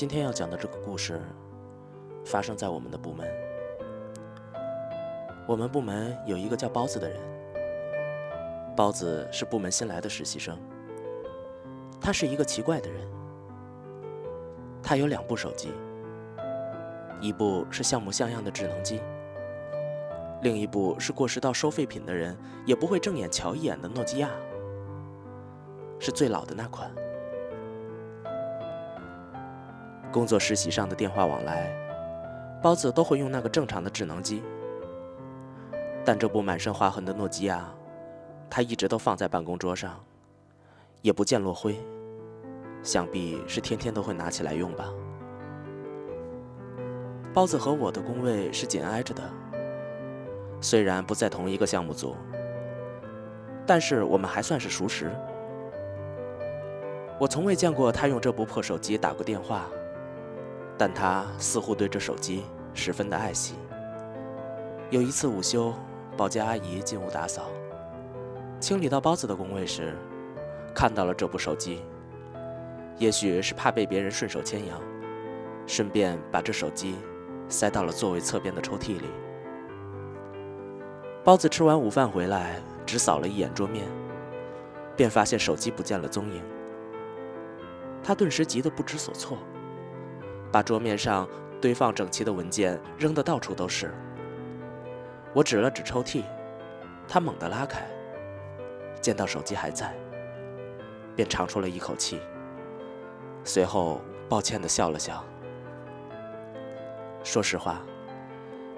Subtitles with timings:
[0.00, 1.20] 今天要讲的这个故事，
[2.24, 3.30] 发生在我们的部门。
[5.46, 7.20] 我们部门有一个叫包子的人，
[8.74, 10.56] 包子是部门新来的实习生。
[12.00, 13.06] 他是一个奇怪的人，
[14.82, 15.70] 他有两部手机，
[17.20, 19.02] 一部是像模像样的智能机，
[20.40, 24.30] 另一部是过时到收废品的人也不会正眼瞧一眼的诺基亚，
[25.98, 26.90] 是最老的那款。
[30.12, 31.70] 工作实习上的电话往来，
[32.60, 34.42] 包子都会用那个正常的智能机，
[36.04, 37.72] 但这部满身划痕的诺基亚，
[38.50, 40.04] 他一直都放在办公桌上，
[41.00, 41.78] 也不见落灰，
[42.82, 44.92] 想必是天天都会拿起来用吧。
[47.32, 49.22] 包子和我的工位是紧挨着的，
[50.60, 52.16] 虽然不在同一个项目组，
[53.64, 55.08] 但是我们还算是熟识。
[57.20, 59.66] 我从未见过他用这部破手机打过电话。
[60.80, 62.42] 但他似乎对这手机
[62.72, 63.54] 十分的爱惜。
[64.88, 65.74] 有一次午休，
[66.16, 67.50] 保洁阿姨进屋打扫，
[68.58, 69.94] 清理到包子的工位时，
[70.74, 71.82] 看到了这部手机。
[72.96, 74.80] 也许是怕被别人顺手牵羊，
[75.66, 76.96] 顺便把这手机
[77.46, 79.10] 塞到了座位侧边的抽屉里。
[81.22, 82.56] 包子吃完午饭回来，
[82.86, 83.86] 只扫了一眼桌面，
[84.96, 86.42] 便发现手机不见了踪影。
[88.02, 89.36] 他顿时急得不知所措。
[90.52, 91.28] 把桌面上
[91.60, 93.92] 堆放整齐的文件扔得到处都是。
[95.32, 96.24] 我指了指抽屉，
[97.06, 97.86] 他猛地拉开，
[99.00, 99.94] 见到手机还在，
[101.14, 102.18] 便长出了一口气，
[103.44, 105.24] 随后抱歉地笑了笑。
[107.22, 107.82] 说实话，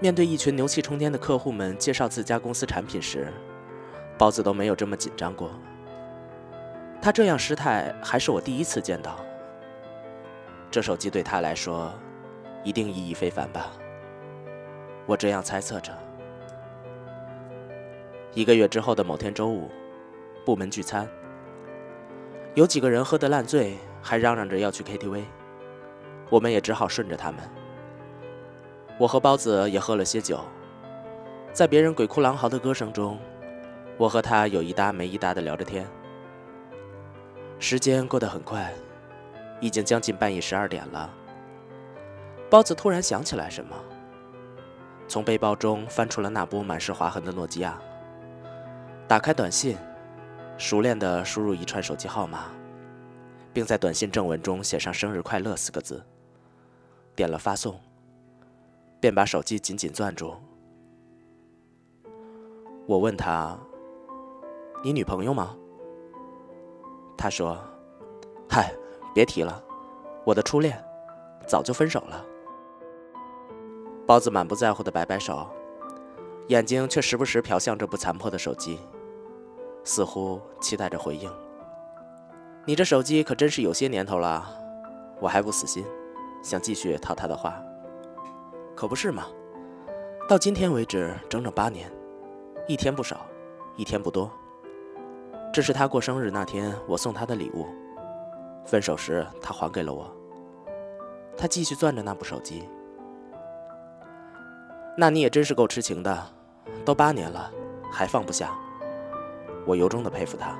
[0.00, 3.32] 面对一群牛气冲天的客户们介绍自家公司产品时，
[4.18, 5.50] 包子都没有这么紧张过。
[7.00, 9.16] 他这样失态，还是我第一次见到。
[10.70, 11.92] 这手机对他来说，
[12.62, 13.72] 一定意义非凡吧？
[15.06, 15.92] 我这样猜测着。
[18.34, 19.68] 一个月之后的某天周五，
[20.44, 21.08] 部门聚餐，
[22.54, 25.24] 有几个人喝得烂醉，还嚷嚷着要去 KTV，
[26.30, 27.40] 我们也只好顺着他们。
[28.96, 30.38] 我和包子也喝了些酒，
[31.52, 33.18] 在别人鬼哭狼嚎的歌声中，
[33.96, 35.84] 我和他有一搭没一搭的聊着天，
[37.58, 38.72] 时间过得很快。
[39.60, 41.08] 已经将近半夜十二点了。
[42.50, 43.76] 包子突然想起来什么，
[45.06, 47.80] 从背包中翻出了那部满是划痕的诺基亚，
[49.06, 49.76] 打开短信，
[50.58, 52.46] 熟练地输入一串手机号码，
[53.52, 56.04] 并在短信正文中写上“生日快乐”四个字，
[57.14, 57.78] 点了发送，
[58.98, 60.34] 便把手机紧紧攥住。
[62.86, 63.56] 我问他
[64.82, 65.56] ：“你女朋友吗？”
[67.16, 67.56] 他说
[68.50, 68.74] ：“嗨。”
[69.14, 69.62] 别提了，
[70.24, 70.82] 我的初恋
[71.46, 72.24] 早就分手了。
[74.06, 75.48] 包子满不在乎的摆摆手，
[76.48, 78.80] 眼睛却时不时瞟向这部残破的手机，
[79.84, 81.30] 似乎期待着回应。
[82.66, 84.44] 你这手机可真是有些年头了，
[85.20, 85.84] 我还不死心，
[86.42, 87.62] 想继续套他的话。
[88.74, 89.26] 可不是嘛，
[90.28, 91.90] 到今天为止整整八年，
[92.66, 93.26] 一天不少，
[93.76, 94.30] 一天不多。
[95.52, 97.66] 这是他过生日那天我送他的礼物。
[98.70, 100.08] 分手时，他还给了我。
[101.36, 102.68] 他继续攥着那部手机。
[104.96, 106.24] 那你也真是够痴情的，
[106.84, 107.50] 都八年了，
[107.90, 108.56] 还放不下。
[109.66, 110.56] 我由衷的佩服他。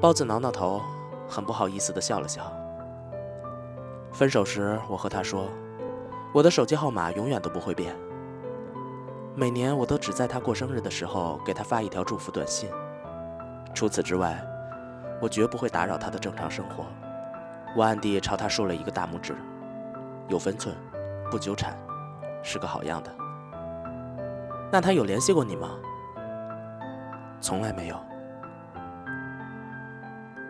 [0.00, 0.80] 包子挠挠头，
[1.28, 2.52] 很不好意思的笑了笑。
[4.12, 5.48] 分手时，我和他说，
[6.32, 7.96] 我的手机号码永远都不会变。
[9.34, 12.70] 每年我都只在他过生日的时候给他发一条祝福短信，
[13.74, 14.40] 除此之外。
[15.20, 16.86] 我绝不会打扰他的正常生活。
[17.76, 19.34] 我暗地朝他竖了一个大拇指，
[20.28, 20.74] 有分寸，
[21.30, 21.76] 不纠缠，
[22.42, 23.14] 是个好样的。
[24.70, 25.70] 那他有联系过你吗？
[27.40, 27.96] 从来没有。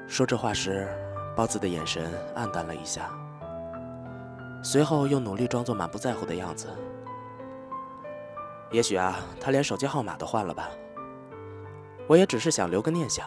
[0.07, 0.89] 说这话时，
[1.37, 3.11] 包子的眼神暗淡了一下，
[4.63, 6.69] 随后又努力装作满不在乎的样子。
[8.71, 10.69] 也许啊，他连手机号码都换了吧。
[12.07, 13.27] 我也只是想留个念想。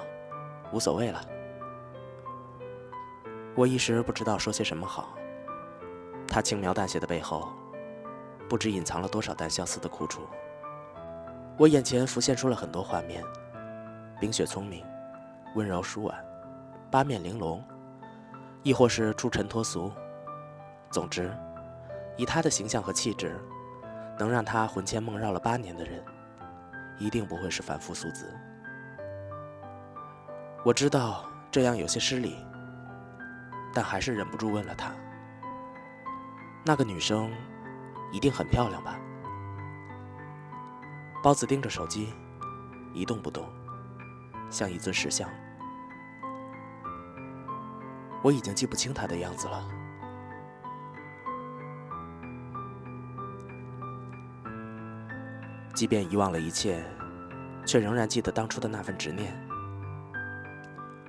[0.73, 1.21] 无所谓了，
[3.61, 5.15] 我一时不知道说些什么好。
[6.27, 7.53] 他轻描淡写的背后，
[8.49, 10.21] 不知隐藏了多少单相思的苦楚。
[11.59, 13.23] 我眼前浮现出了很多画面：
[14.19, 14.83] 冰雪聪明，
[15.53, 16.25] 温柔舒婉，
[16.89, 17.63] 八面玲珑，
[18.63, 19.91] 亦或是出尘脱俗。
[20.89, 21.31] 总之，
[22.17, 23.39] 以他的形象和气质，
[24.17, 26.03] 能让他魂牵梦绕了八年的人，
[26.97, 28.27] 一定不会是凡夫俗子。
[30.65, 32.43] 我知道这样有些失礼，
[33.73, 34.91] 但还是忍不住问了他
[36.65, 37.31] ：“那个女生
[38.11, 38.99] 一定很漂亮吧？”
[41.23, 42.13] 包子盯着手机，
[42.93, 43.47] 一动不动，
[44.49, 45.29] 像一尊石像。
[48.23, 49.67] 我已经记不清她的样子了。
[55.73, 56.83] 即便遗忘了一切，
[57.65, 59.33] 却仍然记得当初的那份执念。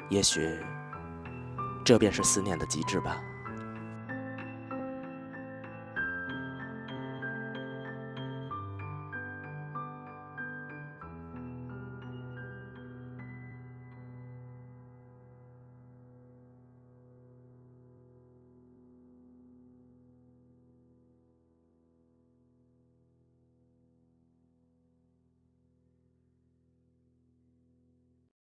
[0.09, 0.59] 也许，
[1.85, 3.23] 这便是思念的极致吧。